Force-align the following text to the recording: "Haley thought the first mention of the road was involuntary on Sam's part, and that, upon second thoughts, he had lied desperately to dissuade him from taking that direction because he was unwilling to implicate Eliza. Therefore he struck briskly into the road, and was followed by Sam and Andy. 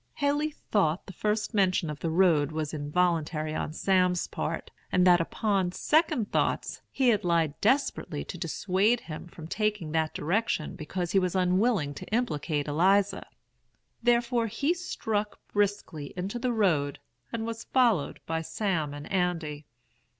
"Haley 0.15 0.49
thought 0.49 1.05
the 1.05 1.13
first 1.13 1.53
mention 1.53 1.87
of 1.87 1.99
the 1.99 2.09
road 2.09 2.51
was 2.51 2.73
involuntary 2.73 3.53
on 3.53 3.71
Sam's 3.71 4.25
part, 4.25 4.71
and 4.91 5.05
that, 5.05 5.21
upon 5.21 5.73
second 5.73 6.31
thoughts, 6.31 6.81
he 6.91 7.09
had 7.09 7.23
lied 7.23 7.53
desperately 7.61 8.23
to 8.25 8.37
dissuade 8.39 9.01
him 9.01 9.27
from 9.27 9.47
taking 9.47 9.91
that 9.91 10.15
direction 10.15 10.75
because 10.75 11.11
he 11.11 11.19
was 11.19 11.35
unwilling 11.35 11.93
to 11.93 12.07
implicate 12.07 12.67
Eliza. 12.67 13.27
Therefore 14.01 14.47
he 14.47 14.73
struck 14.73 15.39
briskly 15.53 16.15
into 16.17 16.39
the 16.39 16.51
road, 16.51 16.97
and 17.31 17.45
was 17.45 17.65
followed 17.65 18.19
by 18.25 18.41
Sam 18.41 18.95
and 18.95 19.05
Andy. 19.11 19.67